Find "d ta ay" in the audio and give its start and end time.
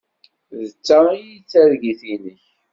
0.67-1.25